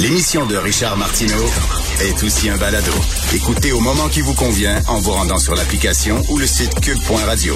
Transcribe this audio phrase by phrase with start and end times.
[0.00, 1.44] L'émission de Richard Martineau
[2.00, 2.92] est aussi un balado.
[3.34, 7.54] Écoutez au moment qui vous convient en vous rendant sur l'application ou le site cube.radio.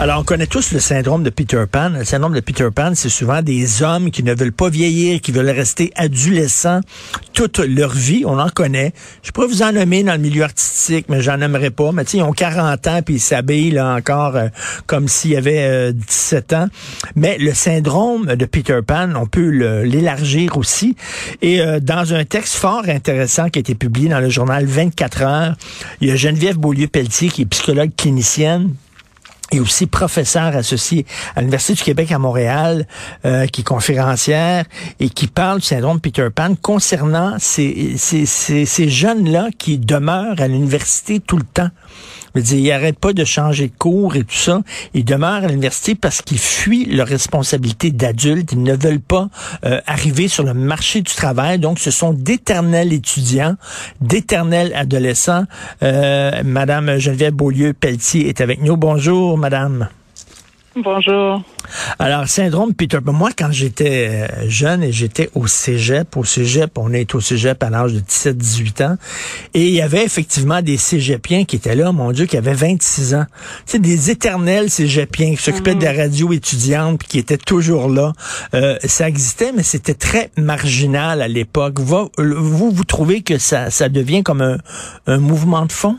[0.00, 1.88] Alors, on connaît tous le syndrome de Peter Pan.
[1.88, 5.32] Le syndrome de Peter Pan, c'est souvent des hommes qui ne veulent pas vieillir, qui
[5.32, 6.82] veulent rester adolescents
[7.32, 8.22] toute leur vie.
[8.24, 8.92] On en connaît.
[9.24, 11.90] Je pourrais vous en nommer dans le milieu artistique, mais j'en aimerais pas.
[11.90, 14.46] Mais tu sais, ils ont 40 ans puis ils s'habillent là encore euh,
[14.86, 16.68] comme s'il y avait 17 ans.
[17.16, 19.48] Mais le syndrome de Peter Pan, on peut
[19.82, 20.94] l'élargir aussi.
[21.42, 25.22] Et euh, dans un texte fort intéressant qui a été publié dans le journal 24
[25.22, 25.56] heures,
[26.00, 28.74] il y a Geneviève Beaulieu-Pelletier qui est psychologue clinicienne
[29.50, 32.86] et aussi professeur associé à l'Université du Québec à Montréal,
[33.24, 34.64] euh, qui est conférencière
[35.00, 40.40] et qui parle du syndrome Peter Pan concernant ces, ces, ces, ces jeunes-là qui demeurent
[40.40, 41.70] à l'université tout le temps.
[42.38, 44.62] Je veux dire, ils n'arrêtent pas de changer de cours et tout ça.
[44.94, 48.52] Ils demeurent à l'université parce qu'ils fuient leurs responsabilités d'adultes.
[48.52, 49.28] Ils ne veulent pas
[49.64, 51.58] euh, arriver sur le marché du travail.
[51.58, 53.56] Donc, ce sont d'éternels étudiants,
[54.00, 55.44] d'éternels adolescents.
[55.82, 58.76] Euh, Madame Geneviève Beaulieu-Pelletier est avec nous.
[58.76, 59.88] Bonjour, Madame.
[60.82, 61.42] Bonjour.
[61.98, 63.12] Alors, syndrome Peter Pan.
[63.12, 67.62] Moi, quand j'étais euh, jeune et j'étais au cégep, au cégep, on est au cégep
[67.62, 68.96] à l'âge de 17-18 ans,
[69.54, 73.14] et il y avait effectivement des cégepiens qui étaient là, mon Dieu, qui avaient 26
[73.14, 73.26] ans.
[73.66, 75.98] C'est des éternels cégepiens qui s'occupaient de la mhm.
[75.98, 78.12] radio étudiante puis qui étaient toujours là.
[78.54, 81.80] Euh, ça existait, mais c'était très marginal à l'époque.
[81.80, 84.58] Vous, vous, vous trouvez que ça, ça devient comme un,
[85.06, 85.98] un mouvement de fond?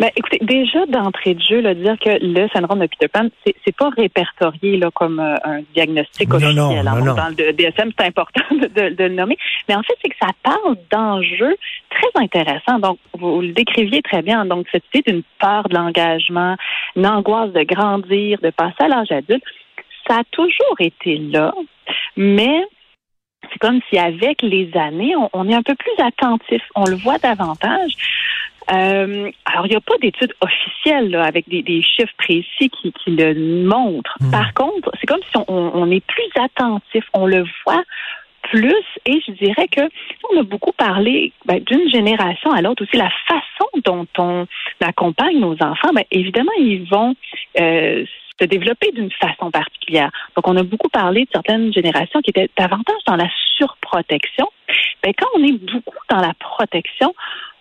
[0.00, 3.76] Ben, écoutez, déjà d'entrée de jeu, là, dire que le syndrome de Peter Pan, c'est,
[3.76, 6.54] pas répertorié là comme euh, un diagnostic officiel.
[6.54, 9.36] Non, non, Dans le DSM, c'est important de, de, le nommer.
[9.68, 11.56] Mais en fait, c'est que ça parle d'enjeux
[11.90, 12.78] très intéressants.
[12.78, 14.44] Donc, vous, le décriviez très bien.
[14.44, 16.56] Donc, cette idée d'une peur de l'engagement,
[16.96, 19.44] une angoisse de grandir, de passer à l'âge adulte,
[20.08, 21.52] ça a toujours été là,
[22.16, 22.64] mais
[23.64, 27.16] comme si avec les années, on, on, est un peu plus attentif, on le voit
[27.16, 27.92] davantage.
[28.70, 34.18] Euh, alors, il n'y a pas d'études officielles avec des, chiffres précis qui, le montrent.
[34.20, 34.30] Hmm.
[34.30, 37.82] Par contre, c'est comme si on, est plus attentif, on le voit
[38.52, 39.80] plus et je dirais que
[40.30, 44.46] on a beaucoup parlé ben, d'une génération à l'autre aussi la façon dont on
[44.82, 45.92] accompagne nos enfants.
[45.94, 47.14] Ben, évidemment, ils vont
[47.58, 48.04] euh,
[48.40, 50.10] se développer d'une façon particulière.
[50.34, 54.48] Donc, on a beaucoup parlé de certaines générations qui étaient davantage dans la surprotection.
[55.02, 57.14] Ben, quand on est beaucoup dans la protection,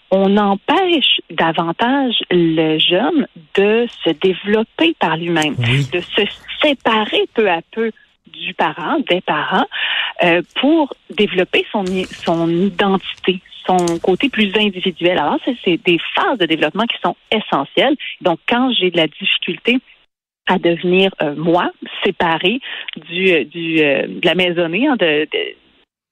[0.10, 6.22] on empêche davantage le jeune de se développer par lui-même, de se
[6.62, 7.92] séparer peu à peu
[8.28, 9.66] du parent, des parents,
[10.24, 15.18] euh, pour développer son, son identité, son côté plus individuel.
[15.18, 17.96] Alors, c'est des phases de développement qui sont essentielles.
[18.22, 19.80] Donc, quand j'ai de la difficulté
[20.48, 21.72] à devenir euh, moi,
[22.04, 22.60] séparé
[23.10, 25.28] du, euh, du de la maisonnée, hein, de,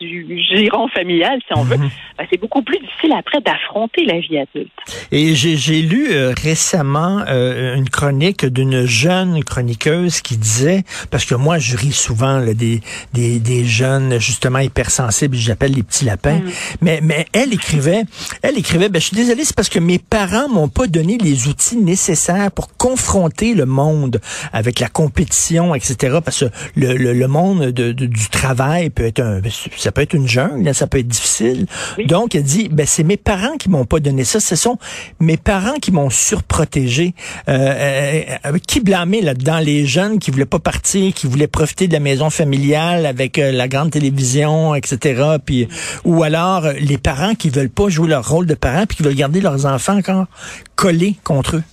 [0.02, 1.90] du giron familial, si on veut, mhm.
[2.18, 4.72] ben, c'est beaucoup plus difficile après d'affronter la vie adulte.
[5.12, 11.36] Et j'ai lu euh, récemment euh, une chronique d'une jeune chroniqueuse qui disait, parce que
[11.36, 12.82] moi je ris souvent là, des,
[13.14, 16.52] des, des, jeunes justement hypersensibles, j'appelle les petits lapins, mm.
[16.82, 18.04] mais, mais elle écrivait,
[18.42, 21.48] elle écrivait, ben, je suis désolée, c'est parce que mes parents m'ont pas donné les
[21.48, 24.20] outils nécessaires pour confronter le monde
[24.52, 26.18] avec la compétition, etc.
[26.24, 26.46] Parce que
[26.76, 29.42] le, le, le monde de, du travail peut être un,
[29.78, 31.66] ça peut être une jungle, ça peut être difficile.
[32.06, 34.40] Donc, elle dit, ben, c'est mes parents qui m'ont pas donné ça.
[34.40, 34.78] Ce sont
[35.20, 37.14] mes parents qui m'ont surprotégé.
[37.50, 39.60] Euh, euh, euh qui blâmer là-dedans?
[39.60, 43.52] Les jeunes qui voulaient pas partir, qui voulaient profiter de la maison familiale avec euh,
[43.52, 45.38] la grande télévision, etc.
[45.44, 45.68] Puis,
[46.04, 49.16] ou alors les parents qui veulent pas jouer leur rôle de parents puis qui veulent
[49.16, 50.26] garder leurs enfants encore
[50.76, 51.64] collés contre eux.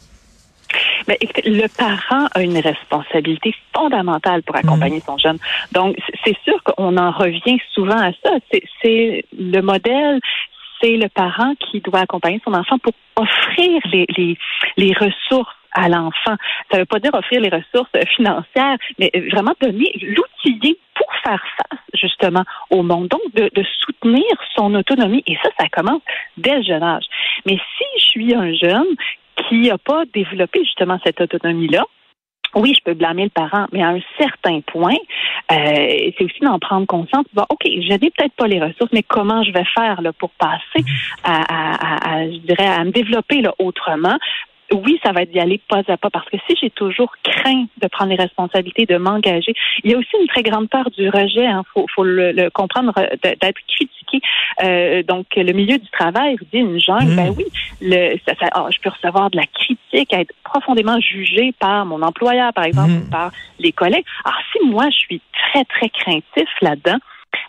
[1.09, 5.03] Mais le parent a une responsabilité fondamentale pour accompagner mhm.
[5.03, 5.39] son jeune.
[5.73, 8.31] Donc, c'est sûr qu'on en revient souvent à ça.
[8.83, 10.21] C'est le modèle,
[10.81, 14.39] c'est le parent qui doit accompagner son enfant pour offrir les, les,
[14.77, 16.37] les ressources à l'enfant.
[16.71, 21.43] Ça ne veut pas dire offrir les ressources financières, mais vraiment donner l'outiller pour faire
[21.57, 23.09] face justement au monde.
[23.09, 24.25] Donc, de, de, soutenir
[24.57, 25.23] son autonomie.
[25.27, 26.03] Et ça, ça commence
[26.37, 27.05] dès le jeune âge.
[27.47, 28.97] Mais si je suis un jeune
[29.49, 31.85] qui n'a pas développé justement cette autonomie-là,
[32.55, 34.97] oui, je peux blâmer le parent, mais à un certain point,
[35.53, 37.27] euh, c'est aussi d'en prendre conscience.
[37.35, 40.31] Bon, OK, je n'ai peut-être pas les ressources, mais comment je vais faire là, pour
[40.31, 40.85] passer
[41.25, 44.17] à, à, à, je dirais, à me développer là, autrement?
[44.73, 47.65] oui, ça va être d'y aller pas à pas parce que si j'ai toujours craint
[47.81, 51.09] de prendre les responsabilités, de m'engager, il y a aussi une très grande peur du
[51.09, 51.45] rejet.
[51.45, 52.93] Il hein, faut, faut le, comprendre,
[53.23, 54.21] d'être critiqué.
[54.63, 57.35] Euh, donc, le milieu du travail, vous dit une jungle, ben mmh.
[57.37, 57.45] oui,
[57.81, 62.03] le, ça, ça, oh, je peux recevoir de la critique, être profondément jugé par mon
[62.03, 63.07] employeur, par exemple, mmh.
[63.07, 64.05] ou par les collègues.
[64.25, 66.99] Alors, si moi, je suis très, très craintif là-dedans,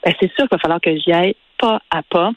[0.03, 2.31] ben, c'est sûr qu'il va falloir que j'y aille pas à pas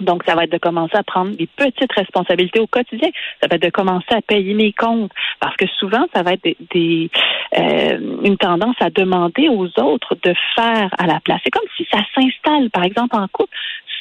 [0.00, 3.08] donc, ça va être de commencer à prendre des petites responsabilités au quotidien.
[3.40, 5.10] Ça va être de commencer à payer mes comptes.
[5.40, 7.10] Parce que souvent, ça va être des,
[7.56, 11.40] euh, une tendance à demander aux autres de faire à la place.
[11.44, 13.56] C'est comme si ça s'installe, par exemple, en couple.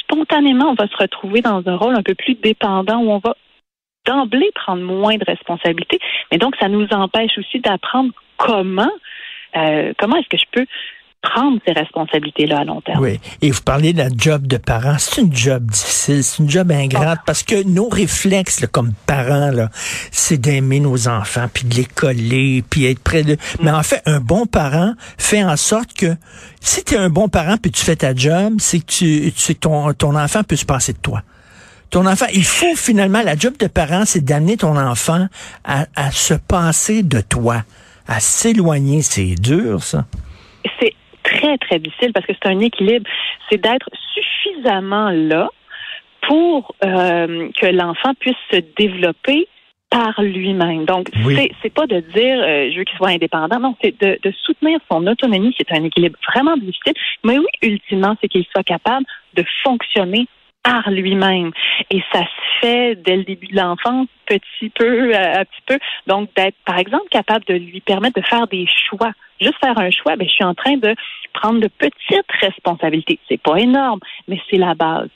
[0.06, 3.36] Spontanément, on va se retrouver dans un rôle un peu plus dépendant où on va
[4.06, 6.00] d'emblée prendre moins de responsabilités.
[6.32, 8.92] Mais donc, ça nous empêche aussi d'apprendre comment,
[9.56, 10.66] euh, comment est-ce que je peux
[11.26, 13.02] prendre ces responsabilités-là à long terme.
[13.02, 13.20] Oui.
[13.42, 14.96] Et vous parlez de la job de parent.
[15.00, 19.70] C'est une job difficile, c'est une job ingrate parce que nos réflexes comme parents, là,
[20.12, 23.38] c'est d'aimer nos enfants, puis de les coller, puis être près de...
[23.62, 26.16] Mais en fait, un bon parent fait en sorte que
[26.62, 29.56] si tu es un bon parent puis tu fais ta job, c'est que tu, tu
[29.56, 31.22] ton, ton enfant peut se passer de toi
[31.92, 35.28] ton enfant, il faut finalement, la job de parent, c'est d'amener ton enfant
[35.64, 37.64] à, à, se passer de toi,
[38.08, 39.02] à s'éloigner.
[39.02, 40.06] C'est dur, ça.
[40.80, 40.94] C'est
[41.58, 43.10] très, très difficile parce que c'est un équilibre.
[43.50, 45.50] C'est d'être suffisamment là
[46.28, 49.48] pour euh, que l'enfant puisse se développer
[49.90, 50.86] par lui-même.
[50.86, 54.20] Donc, c'est, c'est pas de dire euh, je veux qu'il soit indépendant, non, c'est de,
[54.22, 56.94] de soutenir son autonomie, c'est un équilibre vraiment difficile.
[57.24, 59.06] Mais oui, ultimement, c'est qu'il soit capable
[59.36, 60.28] de fonctionner
[60.66, 61.52] par lui-même.
[61.92, 65.78] Et ça se fait dès le début de l'enfance, petit peu à petit peu.
[66.08, 69.12] Donc, d'être, par exemple, capable de lui permettre de faire des choix.
[69.40, 70.96] Juste faire un choix, ben, je suis en train de
[71.34, 73.20] prendre de petites responsabilités.
[73.28, 75.10] C'est pas énorme, mais c'est la base.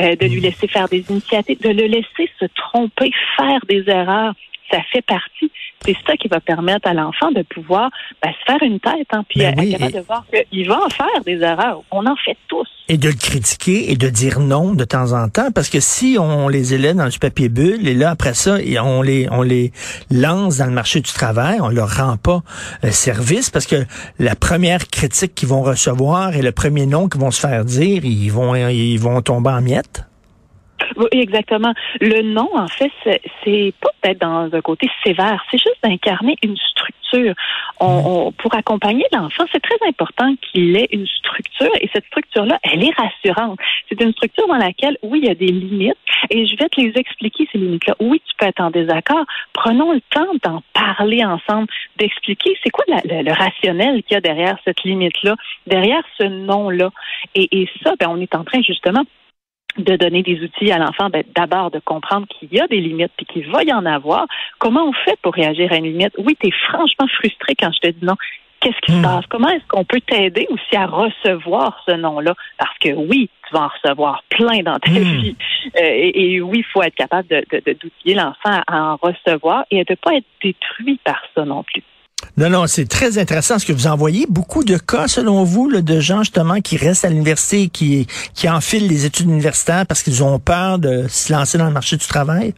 [0.00, 4.34] Euh, de lui laisser faire des initiatives, de le laisser se tromper, faire des erreurs.
[4.70, 5.50] Ça fait partie
[5.86, 7.90] c'est ça qui va permettre à l'enfant de pouvoir
[8.22, 10.88] ben, se faire une tête, hein, puis ben être capable de voir qu'il va en
[10.88, 11.82] faire des erreurs.
[11.90, 12.68] On en fait tous.
[12.88, 16.16] Et de le critiquer et de dire non de temps en temps, parce que si
[16.18, 19.72] on les élève dans du papier bulle, et là, après ça, on les, on les
[20.10, 22.42] lance dans le marché du travail, on leur rend pas
[22.84, 23.84] euh, service, parce que
[24.18, 28.04] la première critique qu'ils vont recevoir et le premier non qu'ils vont se faire dire,
[28.04, 30.05] ils vont, ils vont tomber en miettes.
[30.96, 31.74] Oui, exactement.
[32.00, 32.90] Le nom, en fait,
[33.44, 37.34] c'est pas peut-être dans un côté sévère, c'est juste d'incarner une structure.
[37.78, 42.82] On, pour accompagner l'enfant, c'est très important qu'il ait une structure et cette structure-là, elle
[42.82, 43.58] est rassurante.
[43.88, 45.98] C'est une structure dans laquelle, oui, il y a des limites
[46.30, 47.94] et je vais te les expliquer, ces limites-là.
[48.00, 49.24] Oui, tu peux être en désaccord.
[49.52, 54.56] Prenons le temps d'en parler ensemble, d'expliquer c'est quoi le, rationnel qu'il y a derrière
[54.64, 56.90] cette limite-là, derrière ce nom-là.
[57.34, 59.04] Et, et ça, ben, on est en train justement
[59.78, 63.12] de donner des outils à l'enfant, ben, d'abord de comprendre qu'il y a des limites
[63.16, 64.26] puis qu'il va y en avoir.
[64.58, 66.14] Comment on fait pour réagir à une limite?
[66.18, 68.16] Oui, tu es franchement frustré quand je te dis non.
[68.60, 69.02] Qu'est-ce qui se hmm.
[69.02, 69.24] passe?
[69.28, 72.34] Comment est-ce qu'on peut t'aider aussi à recevoir ce nom-là?
[72.58, 75.20] Parce que oui, tu vas en recevoir plein dans ta hmm.
[75.20, 75.36] vie.
[75.76, 79.86] Euh, et, oui, il faut être capable de, d'outiller l'enfant à en recevoir et de
[79.90, 81.82] ne pas être détruit par ça non plus.
[82.36, 84.26] Non, non, c'est très intéressant ce que vous envoyez.
[84.28, 88.88] Beaucoup de cas, selon vous, de gens justement qui restent à l'université, qui, qui enfilent
[88.88, 92.54] les études universitaires parce qu'ils ont peur de se lancer dans le marché du travail?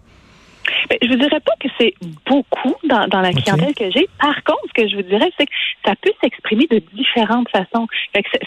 [0.90, 1.94] Ben, je vous dirais pas que c'est
[2.26, 4.08] beaucoup dans, dans la clientèle que j'ai.
[4.18, 5.52] Par contre, ce que je vous dirais, c'est que
[5.84, 7.86] ça peut s'exprimer de différentes façons.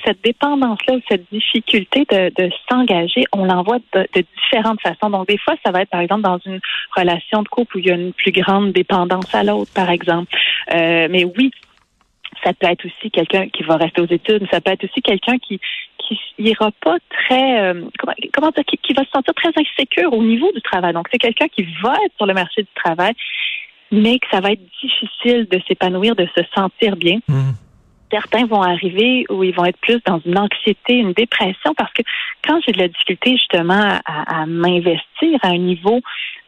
[0.05, 5.09] cette dépendance-là ou cette difficulté de, de s'engager, on l'envoie de, de, différentes façons.
[5.09, 6.59] Donc, des fois, ça va être, par exemple, dans une
[6.95, 10.33] relation de couple où il y a une plus grande dépendance à l'autre, par exemple.
[10.73, 11.51] Euh, mais oui,
[12.43, 15.38] ça peut être aussi quelqu'un qui va rester aux études, ça peut être aussi quelqu'un
[15.38, 15.60] qui
[15.98, 20.24] qui ira pas très euh, comment, comment dire qui, va se sentir très insécure au
[20.24, 20.93] niveau du travail.
[20.93, 23.13] Donc c'est quelqu'un qui va être sur le marché du travail,
[23.91, 27.19] mais que ça va être difficile de s'épanouir, de se sentir bien.
[27.27, 27.51] Mmh
[28.12, 32.03] certains vont arriver où ils vont être plus dans une anxiété, une dépression, parce que
[32.46, 36.01] quand j'ai de la difficulté justement à, m'investir à un niveau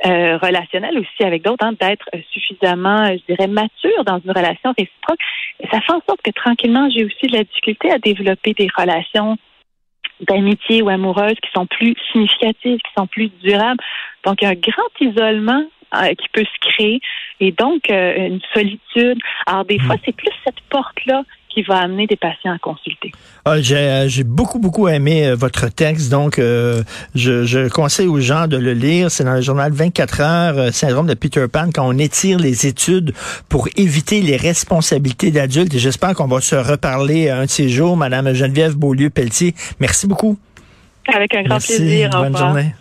[0.05, 5.19] euh, relationnel aussi avec d'autres, hein, d'être suffisamment, je dirais, mature dans une relation réciproque,
[5.71, 9.37] ça fait en sorte que tranquillement, j'ai aussi de la difficulté à développer des relations
[10.21, 13.79] d'amitié ou amoureuses qui sont plus significatives, qui sont plus durables.
[14.25, 15.65] Donc, un grand isolement
[15.95, 17.01] euh, qui peut se créer
[17.39, 19.19] et donc euh, une solitude.
[19.45, 19.81] Alors, des mmh.
[19.81, 23.11] fois, c'est plus cette porte-là qui va amener des patients à consulter.
[23.45, 26.09] Ah, euh, j'ai beaucoup, beaucoup aimé euh, votre texte.
[26.09, 26.83] Donc, euh,
[27.13, 29.11] je, je, conseille aux gens de le lire.
[29.11, 33.13] C'est dans le journal 24 heures, syndrome de Peter Pan, quand on étire les études
[33.49, 35.73] pour éviter les responsabilités d'adultes.
[35.73, 37.97] Et j'espère qu'on va se reparler un de ces jours.
[37.97, 40.37] Madame Geneviève Beaulieu-Pelletier, merci beaucoup.
[41.13, 42.09] Avec un grand plaisir.
[42.09, 42.73] Bonne journée.